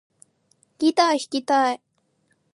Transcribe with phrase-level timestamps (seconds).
[0.79, 1.81] ギター弾きたい